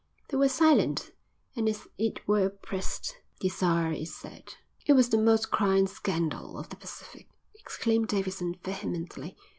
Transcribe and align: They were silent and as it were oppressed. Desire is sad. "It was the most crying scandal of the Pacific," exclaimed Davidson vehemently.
They 0.29 0.37
were 0.37 0.49
silent 0.49 1.11
and 1.55 1.69
as 1.69 1.87
it 1.99 2.27
were 2.27 2.47
oppressed. 2.47 3.17
Desire 3.39 3.91
is 3.91 4.11
sad. 4.15 4.55
"It 4.87 4.93
was 4.93 5.09
the 5.09 5.17
most 5.19 5.51
crying 5.51 5.85
scandal 5.85 6.57
of 6.57 6.69
the 6.69 6.75
Pacific," 6.75 7.27
exclaimed 7.53 8.07
Davidson 8.07 8.55
vehemently. 8.65 9.37